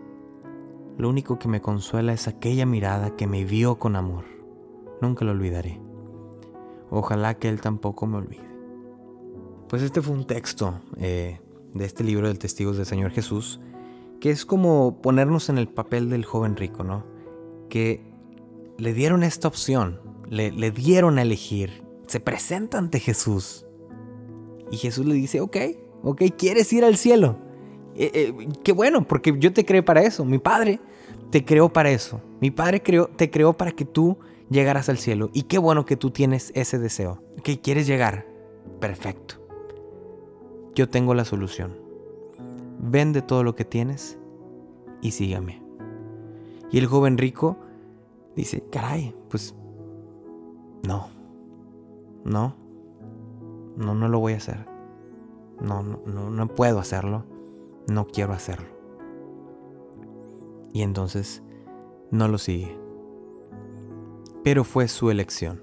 [0.97, 4.25] Lo único que me consuela es aquella mirada que me vio con amor.
[5.01, 5.79] Nunca lo olvidaré.
[6.89, 8.49] Ojalá que él tampoco me olvide.
[9.69, 11.41] Pues este fue un texto eh,
[11.75, 13.61] de este libro del Testigos del Señor Jesús,
[14.21, 17.03] que es como ponernos en el papel del joven rico, ¿no?
[17.69, 18.05] Que
[18.77, 23.65] le dieron esta opción, le, dieron a elegir, se presenta ante Jesús.
[24.69, 25.57] Y Jesús le dice, ok,
[26.03, 27.39] ok, ¿quieres ir al cielo?
[27.95, 30.23] Eh, eh, qué bueno, porque yo te creé para eso.
[30.23, 30.79] Mi padre
[31.31, 32.21] te creó para eso.
[32.39, 35.31] Mi padre te creó para que tú llegaras al cielo.
[35.33, 37.23] Y qué bueno que tú tienes ese deseo.
[37.43, 38.27] Que quieres llegar.
[38.79, 39.35] Perfecto.
[40.75, 41.80] Yo tengo la solución.
[42.79, 44.17] Vende todo lo que tienes
[45.01, 45.61] y sígame.
[46.71, 47.57] Y el joven rico
[48.35, 49.55] dice, caray, pues
[50.87, 51.09] no,
[52.23, 52.55] no,
[53.75, 54.65] no, no lo voy a hacer.
[55.59, 57.25] No, no, no, no puedo hacerlo.
[57.87, 58.67] No quiero hacerlo.
[60.73, 61.43] Y entonces
[62.09, 62.79] no lo sigue.
[64.43, 65.61] Pero fue su elección.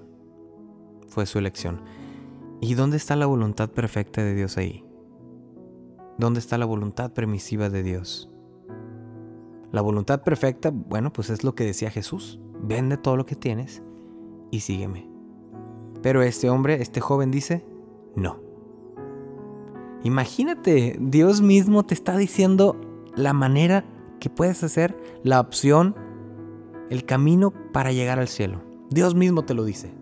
[1.09, 1.81] Fue su elección.
[2.61, 4.85] ¿Y dónde está la voluntad perfecta de Dios ahí?
[6.19, 8.29] ¿Dónde está la voluntad permisiva de Dios?
[9.71, 12.41] La voluntad perfecta, bueno, pues es lo que decía Jesús.
[12.61, 13.81] Vende todo lo que tienes
[14.51, 15.09] y sígueme.
[16.01, 17.65] Pero este hombre, este joven dice,
[18.17, 18.41] no.
[20.03, 22.75] Imagínate, Dios mismo te está diciendo
[23.15, 23.85] la manera
[24.19, 25.95] que puedes hacer, la opción,
[26.89, 28.61] el camino para llegar al cielo.
[28.89, 29.93] Dios mismo te lo dice.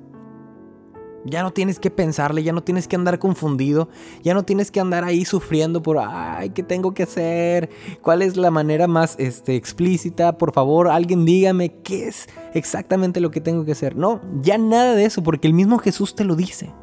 [1.29, 3.89] Ya no tienes que pensarle, ya no tienes que andar confundido,
[4.23, 7.69] ya no tienes que andar ahí sufriendo por, ay, ¿qué tengo que hacer?
[8.01, 10.37] ¿Cuál es la manera más este, explícita?
[10.37, 13.97] Por favor, alguien dígame qué es exactamente lo que tengo que hacer.
[13.97, 16.73] No, ya nada de eso, porque el mismo Jesús te lo dice.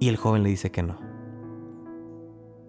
[0.00, 0.98] Y el joven le dice que no.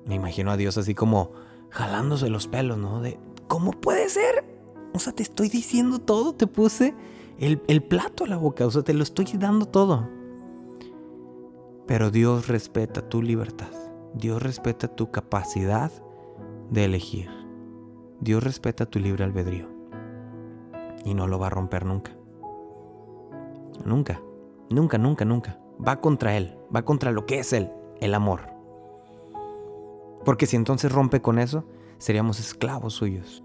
[0.05, 1.31] Me imagino a Dios así como
[1.69, 3.01] jalándose los pelos, ¿no?
[3.01, 4.45] De, ¿cómo puede ser?
[4.93, 6.95] O sea, te estoy diciendo todo, te puse
[7.39, 10.07] el, plato a la boca, o sea, te lo estoy dando todo.
[11.85, 13.71] Pero Dios respeta tu libertad.
[14.13, 15.91] Dios respeta tu capacidad
[16.71, 17.29] de elegir.
[18.19, 19.69] Dios respeta tu libre albedrío.
[21.05, 22.11] Y no lo va a romper nunca.
[23.85, 24.21] Nunca.
[24.69, 25.59] Nunca, nunca, nunca.
[25.85, 26.57] Va contra Él.
[26.75, 27.71] Va contra lo que es Él.
[28.01, 28.41] El amor.
[30.25, 31.63] Porque si entonces rompe con eso,
[31.99, 33.43] seríamos esclavos suyos.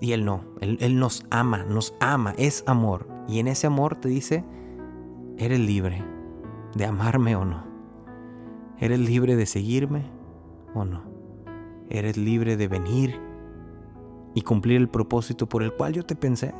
[0.00, 0.44] Y Él no.
[0.60, 3.06] Él, él nos ama, nos ama, es amor.
[3.28, 4.44] Y en ese amor te dice,
[5.38, 6.04] eres libre
[6.74, 7.64] de amarme o no.
[8.78, 10.04] Eres libre de seguirme
[10.74, 11.02] o no.
[11.88, 13.20] Eres libre de venir
[14.34, 16.54] y cumplir el propósito por el cual yo te pensé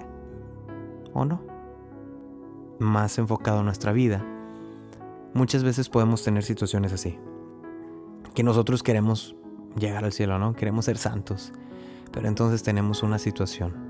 [1.13, 1.43] o no.
[2.79, 4.25] Más enfocado en nuestra vida,
[5.35, 7.19] muchas veces podemos tener situaciones así.
[8.35, 9.37] Que nosotros queremos
[9.77, 10.55] llegar al cielo, ¿no?
[10.55, 11.53] Queremos ser santos.
[12.13, 13.82] Pero entonces tenemos una situación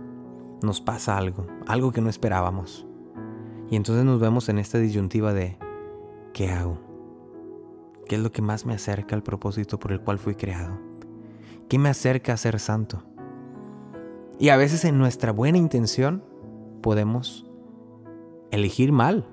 [0.62, 2.86] nos pasa algo, algo que no esperábamos.
[3.70, 5.56] Y entonces nos vemos en esta disyuntiva de,
[6.32, 6.78] ¿qué hago?
[8.06, 10.78] ¿Qué es lo que más me acerca al propósito por el cual fui creado?
[11.68, 13.02] ¿Qué me acerca a ser santo?
[14.38, 16.22] Y a veces en nuestra buena intención
[16.82, 17.46] podemos
[18.50, 19.26] elegir mal.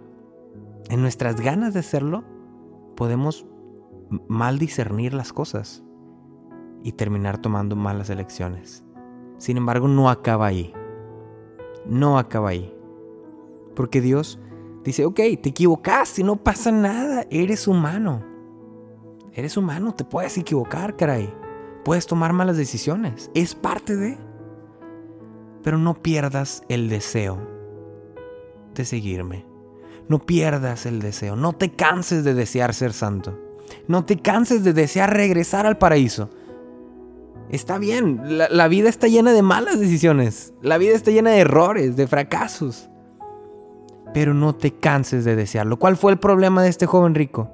[0.89, 2.23] En nuestras ganas de hacerlo
[2.95, 3.45] podemos
[4.27, 5.83] mal discernir las cosas
[6.83, 8.83] y terminar tomando malas elecciones.
[9.37, 10.73] Sin embargo, no acaba ahí
[11.85, 12.73] no acaba ahí.
[13.75, 14.39] Porque Dios
[14.83, 18.23] dice, ok, te equivocaste, no pasa nada, eres humano.
[19.33, 21.33] Eres humano, te puedes equivocar, caray.
[21.85, 23.31] Puedes tomar malas decisiones.
[23.33, 24.17] Es parte de.
[25.63, 27.37] Pero no pierdas el deseo
[28.73, 29.45] de seguirme.
[30.07, 31.35] No pierdas el deseo.
[31.35, 33.39] No te canses de desear ser santo.
[33.87, 36.29] No te canses de desear regresar al paraíso.
[37.49, 40.53] Está bien, la, vida está llena de malas decisiones.
[40.61, 42.89] La vida está llena de errores, de fracasos.
[44.13, 45.79] Pero no te canses de desearlo.
[45.79, 47.49] ¿Cuál fue el problema de este joven rico?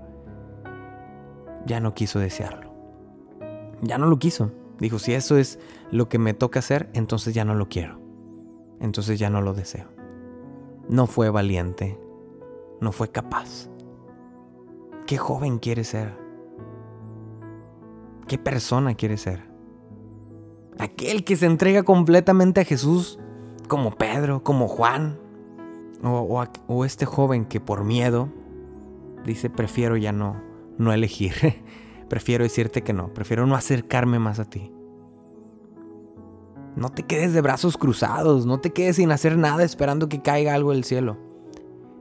[1.65, 2.73] Ya no quiso desearlo.
[3.81, 4.51] Ya no lo quiso.
[4.79, 5.59] Dijo, si eso es
[5.91, 8.01] lo que me toca hacer, entonces ya no lo quiero.
[8.81, 9.87] Entonces ya no lo deseo.
[10.89, 11.97] No fue valiente.
[12.81, 13.69] No fue capaz.
[15.07, 16.13] ¿Qué joven quiere ser?
[18.27, 19.54] ¿Qué persona quiere ser?
[20.79, 23.19] Aquel que se entrega completamente a Jesús,
[23.67, 25.17] como Pedro, como Juan,
[26.03, 28.29] o, este joven que por miedo
[29.25, 30.41] dice, prefiero ya no,
[30.77, 31.33] no elegir,
[32.09, 34.71] prefiero decirte que no, prefiero no acercarme más a ti.
[36.75, 40.53] No te quedes de brazos cruzados, no te quedes sin hacer nada esperando que caiga
[40.53, 41.17] algo del cielo.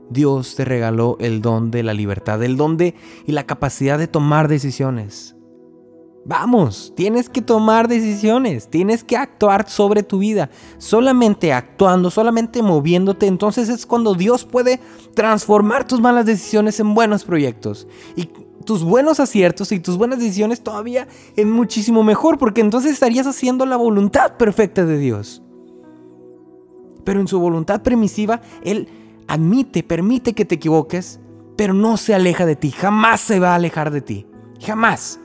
[0.09, 2.93] Dios te regaló el don de la libertad, el don de
[3.25, 5.34] y la capacidad de tomar decisiones.
[6.27, 10.49] Vamos, tienes que tomar decisiones, tienes que actuar sobre tu vida.
[10.79, 14.79] Solamente actuando, solamente moviéndote, entonces es cuando Dios puede
[15.13, 17.87] transformar tus malas decisiones en buenos proyectos.
[18.15, 18.27] Y
[18.65, 23.67] tus buenos aciertos y tus buenas decisiones todavía en muchísimo mejor, porque entonces estarías haciendo
[23.67, 25.43] la voluntad perfecta de Dios.
[27.03, 28.89] Pero en su voluntad permisiva, Él
[29.27, 31.19] admite, permite que te equivoques,
[31.55, 34.25] pero no se aleja de ti, jamás se va a alejar de ti,
[34.59, 35.19] jamás.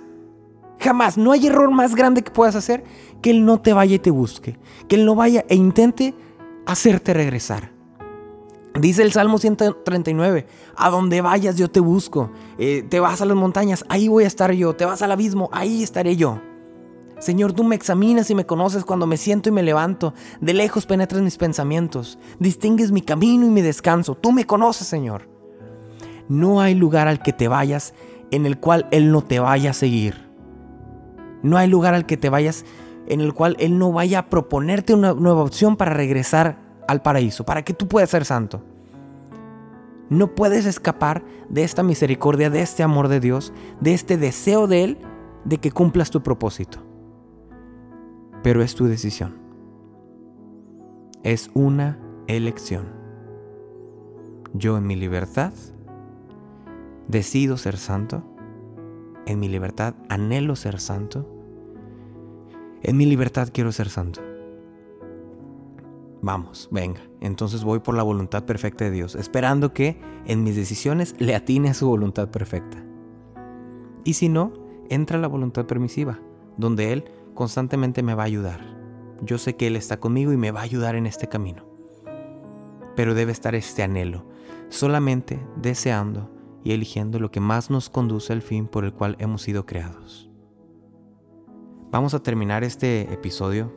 [0.81, 2.85] Jamás, no hay error más grande que puedas hacer
[3.21, 6.15] que Él no te vaya y te busque, que Él no vaya e intente
[6.67, 7.73] hacerte regresar.
[8.79, 13.37] Dice el Salmo 139, a donde vayas yo te busco, eh, te vas a las
[13.37, 16.41] montañas, ahí voy a estar yo, te vas al abismo, ahí estaré yo.
[17.19, 20.15] Señor, tú me examinas y me conoces cuando me siento y me levanto.
[20.41, 22.19] De lejos penetras mis pensamientos.
[22.39, 24.15] Distingues mi camino y mi descanso.
[24.15, 25.29] Tú me conoces, Señor.
[26.29, 27.93] No hay lugar al que te vayas
[28.31, 30.30] en el cual Él no te vaya a seguir.
[31.43, 32.65] No hay lugar al que te vayas
[33.07, 37.45] en el cual Él no vaya a proponerte una nueva opción para regresar al paraíso,
[37.45, 38.63] para que tú puedas ser santo.
[40.09, 44.85] No puedes escapar de esta misericordia, de este amor de Dios, de este deseo de
[44.85, 44.99] Él
[45.45, 46.91] de que cumplas tu propósito
[48.43, 49.35] pero es tu decisión.
[51.23, 52.87] Es una elección.
[54.55, 55.53] Yo en mi libertad
[57.09, 58.23] decido ser santo.
[59.27, 61.30] En mi libertad anhelo ser santo.
[62.83, 64.23] En mi libertad quiero ser santo.
[66.23, 67.01] Vamos, venga.
[67.21, 71.71] Entonces voy por la voluntad perfecta de Dios, esperando que en mis decisiones le atine
[71.71, 72.83] a su voluntad perfecta.
[74.05, 74.53] Y si no,
[74.89, 76.21] entra la voluntad permisiva,
[76.57, 78.61] donde Él constantemente me va a ayudar.
[79.23, 81.65] Yo sé que Él está conmigo y me va a ayudar en este camino.
[82.97, 84.25] Pero debe estar este anhelo,
[84.69, 86.31] solamente deseando
[86.65, 90.30] y eligiendo lo que más nos conduce al fin por el cual hemos sido creados.
[91.91, 93.73] Vamos a terminar este episodio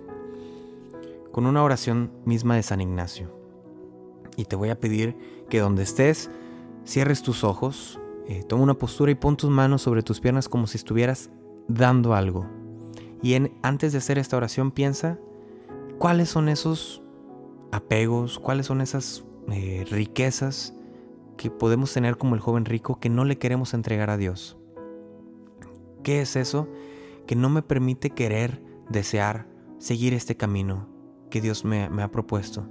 [1.31, 3.35] con una oración misma de San Ignacio.
[4.37, 5.15] Y te voy a pedir
[5.49, 6.29] que donde estés,
[6.85, 10.67] cierres tus ojos, eh, toma una postura y pon tus manos sobre tus piernas como
[10.67, 11.31] si estuvieras
[11.67, 12.45] dando algo,
[13.23, 15.17] y antes de hacer esta oración piensa
[15.97, 17.01] cuáles son esos
[17.71, 20.75] apegos, cuáles son esas eh, riquezas
[21.37, 24.57] que podemos tener como el joven rico que no le queremos entregar a Dios.
[26.03, 26.67] ¿Qué es eso
[27.25, 30.87] que no me permite querer, desear, seguir este camino
[31.29, 32.67] que Dios me, ha propuesto?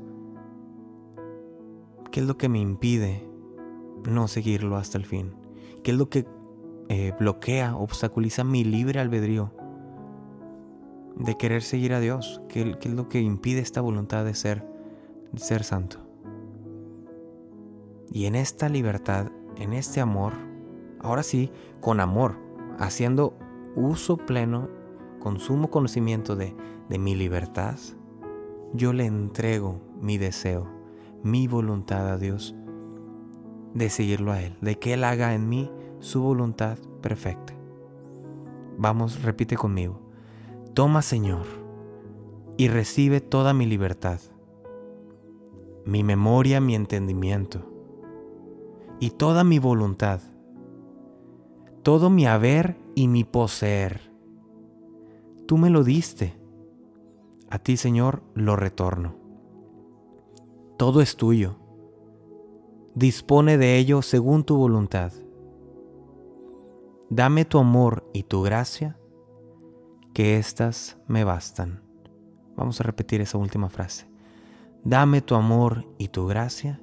[2.10, 3.28] ¿Qué es lo que me impide
[4.04, 5.34] no seguirlo hasta el fin?
[5.82, 6.26] ¿Qué es lo que
[6.88, 9.52] eh, bloquea, obstaculiza mi libre albedrío
[11.16, 14.66] de querer seguir a Dios, que, es lo que impide esta voluntad de ser,
[15.32, 15.98] de ser santo.
[18.10, 20.34] Y en esta libertad, en este amor,
[21.00, 22.36] ahora sí, con amor,
[22.78, 23.38] haciendo
[23.76, 24.68] uso pleno,
[25.18, 26.54] con sumo conocimiento de,
[26.88, 27.76] de mi libertad,
[28.74, 30.66] yo le entrego mi deseo,
[31.22, 32.54] mi voluntad a Dios
[33.74, 35.70] de seguirlo a Él, de que Él haga en mí
[36.00, 37.54] su voluntad perfecta.
[38.78, 40.00] Vamos, repite conmigo.
[40.74, 41.44] Toma, Señor,
[42.56, 44.20] y recibe toda mi libertad,
[45.84, 47.68] mi memoria, mi entendimiento,
[49.00, 50.20] y toda mi voluntad,
[51.82, 54.12] todo mi haber y mi poseer.
[55.46, 56.40] Tú me lo diste,
[57.52, 59.14] a ti, Señor, lo retorno.
[60.78, 61.56] Todo es tuyo.
[62.94, 65.12] Dispone de ello según tu voluntad.
[67.10, 68.98] Dame tu amor y tu gracia,
[70.14, 71.82] que éstas me bastan.
[72.56, 74.08] Vamos a repetir esa última frase.
[74.82, 76.80] Dame tu amor y tu gracia,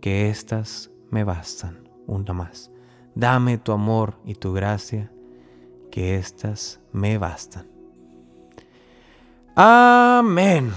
[0.00, 1.88] que éstas me bastan.
[2.08, 2.72] Una más.
[3.14, 5.12] Dame tu amor y tu gracia,
[5.92, 7.66] que éstas me bastan.
[9.54, 10.72] Amén.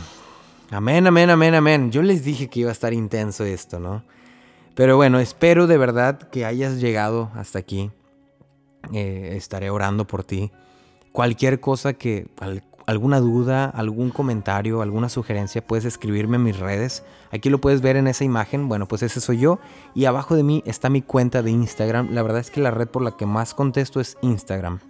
[0.70, 1.91] Amén, amén, amén, amén.
[1.91, 4.03] Yo les dije que iba a estar intenso esto, ¿no?
[4.76, 7.91] Pero bueno, espero de verdad que hayas llegado hasta aquí.
[8.91, 10.51] Eh, estaré orando por ti.
[11.13, 12.28] Cualquier cosa que,
[12.86, 17.05] alguna duda, algún comentario, alguna sugerencia, puedes escribirme en mis redes.
[17.32, 18.68] Aquí lo puedes ver en esa imagen.
[18.68, 19.59] Bueno, pues ese soy yo.
[19.93, 22.09] Y abajo de mí está mi cuenta de Instagram.
[22.11, 24.82] La verdad es que la red por la que más contesto es Instagram.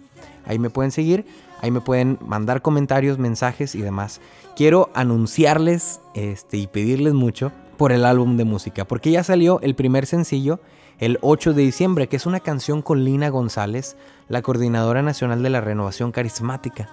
[0.44, 1.26] Ahí me pueden seguir,
[1.60, 4.20] ahí me pueden mandar comentarios, mensajes y demás.
[4.56, 9.74] Quiero anunciarles este, y pedirles mucho por el álbum de música, porque ya salió el
[9.74, 10.60] primer sencillo
[10.98, 13.96] el 8 de diciembre, que es una canción con Lina González,
[14.28, 16.88] la coordinadora nacional de la renovación carismática.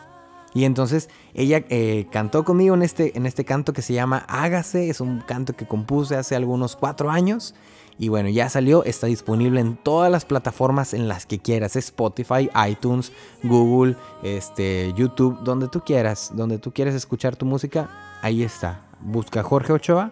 [0.53, 4.89] Y entonces ella eh, cantó conmigo en este, en este canto que se llama Hágase,
[4.89, 7.55] es un canto que compuse hace algunos cuatro años.
[7.97, 12.49] Y bueno, ya salió, está disponible en todas las plataformas en las que quieras, Spotify,
[12.67, 13.11] iTunes,
[13.43, 17.89] Google, este, YouTube, donde tú quieras, donde tú quieras escuchar tu música,
[18.21, 18.81] ahí está.
[18.99, 20.11] Busca Jorge Ochoa,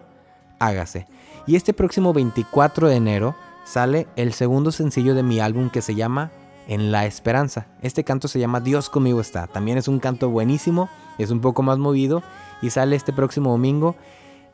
[0.58, 1.06] hágase.
[1.46, 5.94] Y este próximo 24 de enero sale el segundo sencillo de mi álbum que se
[5.94, 6.30] llama
[6.68, 7.66] en la esperanza.
[7.82, 9.46] Este canto se llama Dios conmigo está.
[9.48, 12.22] También es un canto buenísimo, es un poco más movido
[12.60, 13.96] y sale este próximo domingo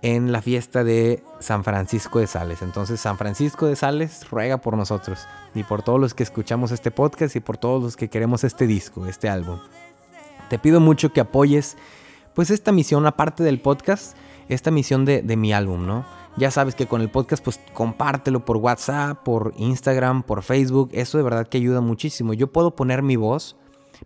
[0.02, 2.62] en la fiesta de San Francisco de Sales.
[2.62, 6.90] Entonces San Francisco de Sales ruega por nosotros y por todos los que escuchamos este
[6.90, 9.58] podcast y por todos los que queremos este disco, este álbum.
[10.48, 11.76] Te pido mucho que apoyes
[12.34, 14.16] pues esta misión, aparte del podcast,
[14.48, 16.06] esta misión de, de mi álbum, ¿no?
[16.36, 20.90] Ya sabes que con el podcast pues compártelo por WhatsApp, por Instagram, por Facebook.
[20.92, 22.32] Eso de verdad que ayuda muchísimo.
[22.32, 23.56] Yo puedo poner mi voz,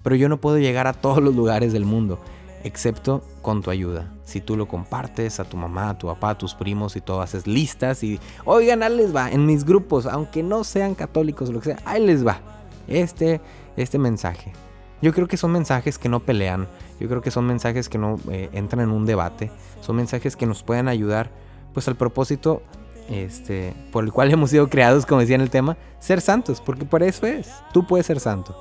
[0.03, 2.19] pero yo no puedo llegar a todos los lugares del mundo,
[2.65, 4.13] excepto con tu ayuda.
[4.25, 7.21] Si tú lo compartes a tu mamá, a tu papá, a tus primos y todo,
[7.21, 11.53] haces listas y, oigan, ahí les va, en mis grupos, aunque no sean católicos o
[11.53, 12.41] lo que sea, ahí les va
[12.89, 13.41] este,
[13.77, 14.53] este mensaje.
[15.01, 16.69] Yo creo que son mensajes que no pelean,
[17.01, 19.51] yo creo que son mensajes que no eh, entran en un debate,
[19.81, 21.31] son mensajes que nos pueden ayudar
[21.75, 22.63] pues al propósito
[23.09, 26.85] este, por el cual hemos sido creados, como decía en el tema, ser santos, porque
[26.85, 28.57] por eso es, tú puedes ser santo.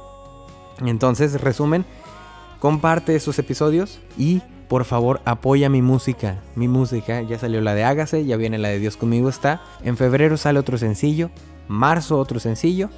[0.79, 1.85] Entonces, resumen,
[2.61, 6.37] comparte esos episodios y por favor apoya mi música.
[6.55, 9.61] Mi música ya salió la de Hágase, ya viene la de Dios conmigo está.
[9.83, 11.31] En febrero sale otro sencillo,
[11.67, 12.89] marzo otro sencillo.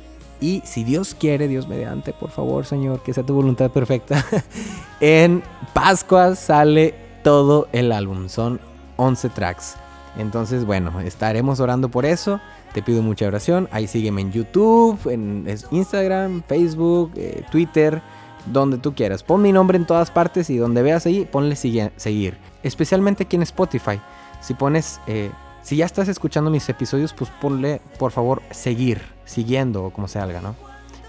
[0.41, 4.26] Y si Dios quiere, Dios mediante, por favor, Señor, que sea tu voluntad perfecta.
[4.99, 5.41] en
[5.74, 6.93] Pascua sale
[7.24, 8.28] todo el álbum.
[8.28, 8.59] Son
[8.97, 9.76] 11 tracks.
[10.18, 12.41] Entonces, bueno, estaremos orando por eso.
[12.74, 13.70] Te pido mucha oración.
[13.72, 18.01] Ahí sígueme en YouTube, en Instagram, Facebook, eh, Twitter,
[18.46, 19.24] donde tú quieras.
[19.24, 22.38] Pon mi nombre en todas partes y donde veas ahí, ponle seguir.
[22.64, 24.00] Especialmente aquí en Spotify.
[24.41, 25.32] Si pones, eh,
[25.62, 30.20] si ya estás escuchando mis episodios, pues ponle, por favor, seguir, siguiendo o como se
[30.20, 30.56] haga, ¿no?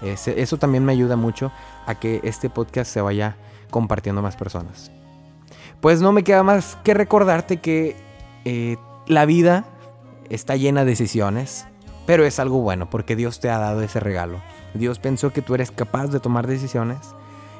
[0.01, 1.51] eso también me ayuda mucho
[1.87, 3.37] a que este podcast se vaya
[3.71, 4.91] compartiendo más personas.
[5.81, 7.95] Pues no me queda más que recordarte que
[8.43, 8.77] eh,
[9.07, 9.65] la vida
[10.29, 11.67] está llena de decisiones,
[12.05, 14.41] pero es algo bueno porque Dios te ha dado ese regalo.
[14.73, 16.99] Dios pensó que tú eres capaz de tomar decisiones.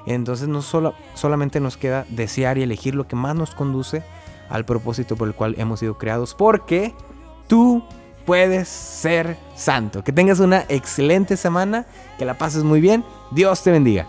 [0.05, 4.03] Entonces no solo, solamente nos queda desear y elegir lo que más nos conduce
[4.49, 6.35] al propósito por el cual hemos sido creados.
[6.35, 6.93] Porque
[7.47, 7.83] tú
[8.25, 10.03] puedes ser santo.
[10.03, 11.85] Que tengas una excelente semana,
[12.17, 13.03] que la pases muy bien.
[13.31, 14.07] Dios te bendiga.